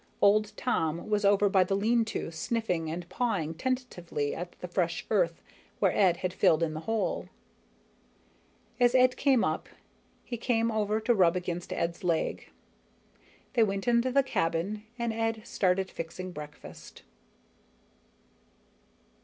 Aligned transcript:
Old 0.19 0.53
Tom 0.57 1.11
was 1.11 1.23
over 1.23 1.47
by 1.47 1.63
the 1.63 1.75
lean 1.75 2.03
to, 2.05 2.31
sniffing 2.31 2.89
and 2.89 3.07
pawing 3.07 3.53
tentatively 3.53 4.33
at 4.33 4.53
the 4.53 4.67
fresh 4.67 5.05
earth 5.11 5.43
where 5.77 5.95
Ed 5.95 6.17
had 6.25 6.33
filled 6.33 6.63
in 6.63 6.73
the 6.73 6.79
hole. 6.89 7.29
As 8.79 8.95
Ed 8.95 9.15
came 9.15 9.43
up, 9.43 9.69
he 10.23 10.37
came 10.37 10.71
over 10.71 10.99
to 10.99 11.13
rub 11.13 11.35
against 11.35 11.71
Ed's 11.71 12.03
leg. 12.03 12.49
They 13.53 13.61
went 13.61 13.87
into 13.87 14.11
the 14.11 14.23
cabin 14.23 14.85
and 14.97 15.13
Ed 15.13 15.45
started 15.45 15.91
fixing 15.91 16.31
breakfast. 16.31 17.03